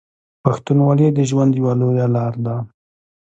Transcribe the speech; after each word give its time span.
پښتونولي 0.43 1.07
د 1.13 1.19
ژوند 1.29 1.51
یوه 1.59 1.73
لار 2.15 2.33
ده. 2.45 2.55